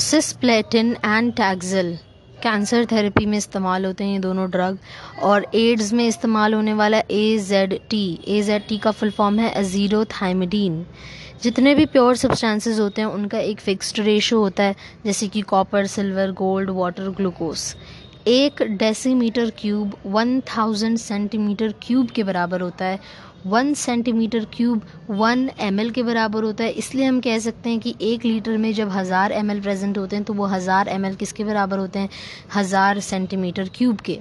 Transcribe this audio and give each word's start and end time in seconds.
Cisplatin 0.00 0.96
and 1.04 1.32
Taxol 1.32 1.92
cancer 2.42 2.84
therapy 2.92 3.24
में 3.26 3.36
इस्तेमाल 3.38 3.84
होते 3.84 4.04
हैं 4.04 4.12
ये 4.12 4.18
दोनों 4.18 4.48
ड्रग 4.50 4.78
और 5.22 5.46
एड्स 5.54 5.92
में 5.92 6.06
इस्तेमाल 6.06 6.54
होने 6.54 6.74
वाला 6.74 6.98
A 7.10 7.38
Z 7.48 7.78
T 7.90 8.02
A 8.28 8.40
Z 8.42 8.66
T 8.68 8.78
का 8.78 8.90
फुल 8.90 9.10
फॉर्म 9.10 9.38
है 9.38 9.50
अजीरोथाइमिडीन 9.52 10.84
जितने 11.42 11.74
भी 11.74 11.84
प्योर 11.86 12.16
सब्सटेंसेस 12.16 12.78
होते 12.80 13.02
हैं, 13.02 13.08
उनका 13.08 13.38
एक 13.38 13.60
फिक्स्ड 13.60 13.98
रेशो 14.00 14.38
होता 14.40 14.62
है, 14.62 14.74
जैसे 15.04 15.28
कि 15.28 15.40
copper 15.40 15.86
silver 15.86 16.32
gold 16.32 16.70
water 16.70 17.08
glucose 17.10 17.58
एक 18.26 18.62
decimetre 18.78 19.50
cube 19.58 19.94
one 20.06 20.40
thousand 20.48 20.96
centimetre 20.98 21.72
cube 21.82 22.10
के 22.10 22.24
बराबर 22.24 22.60
होता 22.60 22.84
है। 22.84 22.98
One 23.46 23.72
centimetre 23.74 24.44
cube 24.54 24.82
one 25.10 25.48
M 25.60 25.78
के 25.90 26.02
बराबर 26.02 26.44
होता 26.44 26.64
है। 26.64 26.70
इसलिए 26.72 27.04
हम 27.04 27.20
कह 27.20 27.38
सकते 27.38 27.70
हैं 27.70 27.78
कि 27.80 27.94
एक 28.02 28.24
लीटर 28.24 28.56
में 28.56 28.72
जब 28.74 28.90
हज़ार 28.90 29.32
एमएल 29.32 29.60
प्रेजेंट 29.60 29.98
होते 29.98 30.16
हैं 30.16 30.24
तो 30.24 30.34
वो 30.34 30.46
हज़ार 30.46 30.88
एमएल 30.88 31.14
किसके 31.14 31.44
बराबर 31.44 31.78
होते 31.78 31.98
हैं? 31.98 32.08
हज़ार 32.54 33.00
सेंटीमीटर 33.00 33.68
क्यूब 33.74 34.00
के। 34.00 34.18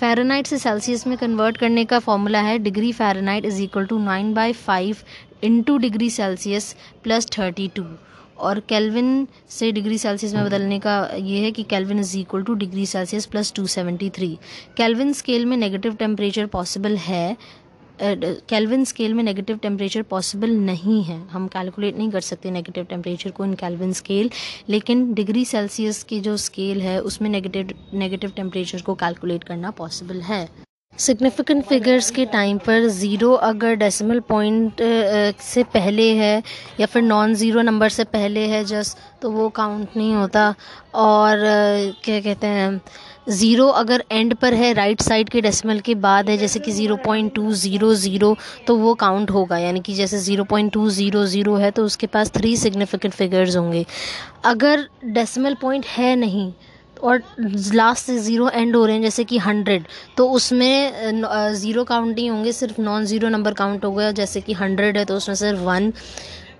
फ़ारेनहाइट 0.00 0.46
से 0.46 0.58
सेल्सियस 0.58 1.06
में 1.06 1.16
कन्वर्ट 1.18 1.56
करने 1.56 1.84
का 1.84 1.98
फॉर्मूला 1.98 2.40
है। 2.40 2.58
Degree 2.58 2.92
Fahrenheit 2.92 3.44
is 3.44 3.62
equal 3.62 3.86
to 3.86 3.98
nine 4.00 4.34
by 4.34 4.52
five 4.52 4.96
into 5.44 5.76
degree 5.78 6.10
Celsius 6.10 6.74
plus 7.04 7.26
thirty 7.38 7.68
two 7.76 7.84
और 8.40 8.60
केल्विन 8.68 9.26
से 9.50 9.70
डिग्री 9.72 9.98
सेल्सियस 9.98 10.34
में 10.34 10.44
बदलने 10.44 10.78
का 10.78 10.98
ये 11.14 11.38
है 11.40 11.50
कि 11.50 11.62
Kelvin 11.70 12.00
is 12.00 12.16
equal 12.18 12.42
to 12.42 12.54
degree 12.56 12.86
Celsius 12.86 13.26
plus 13.26 13.52
two 13.56 13.66
seventy 13.68 14.10
three 14.10 14.28
Kelvin 14.76 15.12
scale 15.12 15.46
में 15.46 15.56
नेगेटिव 15.56 15.94
टेम्परेचर 15.96 16.46
पॉसिबल 16.48 16.96
है 16.98 17.36
कैलविन 18.02 18.84
स्केल 18.84 19.14
में 19.14 19.22
नेगेटिव 19.22 19.56
टेम्परेचर 19.62 20.02
पॉसिबल 20.10 20.50
नहीं 20.50 21.02
है। 21.04 21.18
हम 21.28 21.46
कैलकुलेट 21.48 21.96
नहीं 21.98 22.10
कर 22.10 22.20
सकते 22.20 22.50
नेगेटिव 22.50 22.84
टेम्परेचर 22.90 23.30
को 23.30 23.44
इन 23.44 23.52
कैलविन 23.54 23.92
स्केल 23.92 24.30
लेकिन 24.68 25.12
डिग्री 25.14 25.44
सेल्सियस 25.44 26.02
की 26.04 26.20
जो 26.20 26.36
स्केल 26.38 26.80
है, 26.80 26.98
उसमें 27.00 27.28
नेगेटिव 27.30 27.74
नेगेटिव 27.94 28.32
टेम्परेचर 28.36 28.82
को 28.82 28.94
कैलकुलेट 28.94 29.44
करना 29.44 29.70
पॉसिबल 29.78 30.20
है। 30.22 30.48
सिग्निफिकेंट 31.00 31.64
फिगर्स 31.64 32.10
के 32.10 32.24
टाइम 32.32 32.58
पर 32.58 32.86
ज़ीरो 32.88 33.32
अगर 33.34 33.74
डेसिमल 33.74 34.20
पॉइंट 34.28 34.80
से 35.42 35.62
पहले 35.74 36.08
है 36.16 36.42
या 36.80 36.86
फिर 36.86 37.02
नॉन 37.02 37.34
ज़ीरो 37.34 37.62
नंबर 37.62 37.88
से 37.88 38.04
पहले 38.06 38.40
है 38.48 38.64
जस्ट 38.64 38.98
तो 39.22 39.30
वो 39.30 39.48
काउंट 39.50 39.96
नहीं 39.96 40.14
होता। 40.14 40.54
और 40.96 41.38
क्या 42.04 42.20
कहते 42.20 42.46
हैं 42.46 42.80
ज़ीरो 43.30 43.66
अगर 43.78 44.02
एंड 44.12 44.34
पर 44.36 44.54
है 44.54 44.72
राइट 44.74 45.00
साइड 45.02 45.28
के 45.28 45.40
डेसिमल 45.40 45.80
के 45.80 45.94
बाद 45.96 46.30
है, 46.30 46.36
जैसे 46.38 46.58
कि 46.60 46.72
zero 46.72 46.96
point 47.04 47.34
two 47.34 47.52
zero 47.54 47.92
zero 47.94 48.36
तो 48.66 48.76
वो 48.76 48.94
काउंट 49.02 49.30
होगा। 49.30 49.58
यानी 49.58 49.80
कि 49.80 49.94
जैसे 49.94 50.18
zero 50.18 50.44
point 50.44 50.72
two 50.72 50.88
zero 50.90 51.24
zero 51.26 51.54
है 51.56 51.70
तो 51.70 51.84
उसके 51.84 52.06
पास 52.06 52.30
थ्री 52.36 52.56
सिग्निफिकेंट 52.56 53.14
फिगर्स 53.14 53.56
होंगे। 53.56 53.84
अगर 54.44 54.86
डेसिमल 55.06 55.54
पॉइंट 55.62 55.86
है 55.88 56.14
नहीं 56.16 56.52
और 57.02 57.22
लास्ट 57.74 58.06
से 58.06 58.18
ज़ीरो 58.20 58.48
एंड 58.50 58.76
हो 58.76 58.84
रहे 58.86 58.94
हैं, 58.94 59.02
जैसे 59.02 59.24
कि 59.24 59.38
हंड्रेड 59.40 59.84
तो 60.16 60.28
उसमें 60.30 61.12
ज़ीरो 61.54 61.84
काउंट 61.84 62.16
नहीं 62.16 62.30
होंगे, 62.30 62.52
सिर्फ़ 62.52 62.80
नॉन 62.80 63.04
ज़ीरो 63.06 63.28
नंबर 63.28 63.54
काउंट 63.54 63.84
हो 63.84 63.92
गया 63.92 64.10
जैसे 64.12 64.40
कि 64.40 64.52
हंड्रेड 64.54 64.96
है 64.98 65.04
तो 65.04 65.16
उसमें 65.16 65.34
सिर्फ़ 65.36 65.60
one 65.62 65.92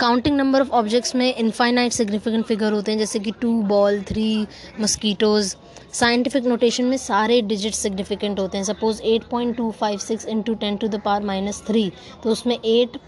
counting 0.00 0.36
number 0.36 0.60
of 0.60 0.70
objects 0.74 1.14
में 1.16 1.34
इनफाइनाइट 1.34 1.92
सिग्निफिकेंट 1.92 2.44
फिगर 2.46 2.72
होते 2.72 2.92
हैं, 2.92 2.98
जैसे 2.98 3.18
कि 3.18 3.30
two 3.40 3.52
ball 3.64 4.00
three 4.08 4.46
mosquitoes 4.80 5.54
scientific 5.92 6.44
notation 6.46 6.84
में 6.84 6.96
सारे 6.96 7.40
डिजिट 7.42 7.74
सिग्निफिकेंट 7.74 8.38
होते 8.40 8.58
हैं। 8.58 8.64
Suppose 8.64 9.00
eight 9.04 9.24
point 9.30 9.56
two 9.56 9.70
five 9.80 9.98
six 9.98 10.26
into 10.26 10.54
ten 10.54 10.76
to 10.76 10.88
the 10.88 11.00
power 11.04 11.22
minus 11.26 11.62
three 11.68 11.90
तो 12.24 12.30
उसमें 12.30 12.56
एट 12.56 12.98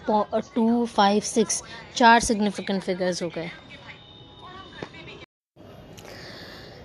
टू 0.55 0.85
फाइव 0.87 1.21
सिक्स 1.27 1.63
चार 1.97 2.21
सिग्निफिकेंट 2.23 2.83
फिगर्स 2.83 3.23
हो 3.23 3.29
गए। 3.37 3.51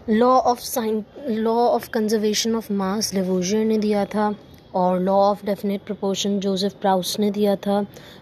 Law 0.10 0.30
of 0.30 0.60
sine 0.60 1.04
law 1.30 1.52
of 1.52 1.90
conservation 1.90 2.56
of 2.56 2.72
mass 2.74 3.14
Lavoisier 3.14 3.66
ने 3.66 3.78
दिया 3.78 4.04
था, 4.06 4.34
और 4.76 5.00
law 5.00 5.14
of 5.20 5.46
definite 5.46 5.82
proportion 5.82 6.40
Joseph 6.40 6.74
Proust 6.82 7.16
ने 7.20 7.30
दिया 7.32 7.56
था 7.58 7.80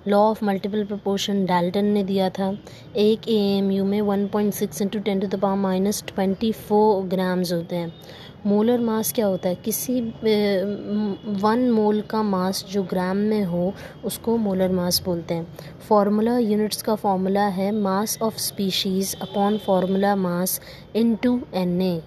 law 0.08 0.20
of 0.22 0.44
multiple 0.46 0.84
proportion 0.86 1.46
Dalton 1.46 1.86
ने 1.86 2.04
दिया 2.04 2.30
था, 2.30 2.52
एक 2.98 3.28
ए 3.28 3.38
एम 3.58 3.72
यू 3.72 3.86
में 3.86 4.02
one 4.02 4.28
point 4.28 4.54
six 4.54 4.82
into 4.82 5.00
ten 5.00 5.20
to 5.20 5.28
the 5.28 5.40
power 5.40 5.58
minus 5.58 6.04
twenty 6.08 6.52
four 6.52 7.04
grams 7.08 7.54
होते 7.54 7.76
हैं। 7.76 7.94
मोलर 8.46 8.80
मास 8.80 9.12
क्या 9.14 9.26
होता 9.26 9.50
है? 9.50 9.56
किसी 9.56 10.00
वन 11.42 11.70
मोल 11.72 12.02
का 12.02 12.22
मास 12.24 12.66
जो 12.72 12.84
ग्राम 12.84 13.18
में 13.18 13.44
हो, 13.44 13.74
उसको 14.06 14.38
मोलर 14.38 14.72
मास 14.72 15.02
बोलते 15.06 15.34
हैं। 15.34 15.48
फार्मूला 15.90 16.38
यूनिट्स 16.38 16.82
का 16.82 16.96
फार्मूला 16.96 17.46
है 17.48 17.72
mass 17.72 18.18
of 18.22 18.38
species 18.38 19.16
upon 19.22 19.58
formula 19.58 20.16
mass 20.16 20.62
into 20.96 21.40
N 21.54 21.82
A. 21.82 22.02